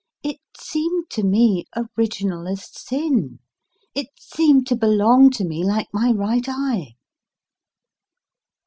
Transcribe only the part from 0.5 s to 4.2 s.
seemed to me original as sin; it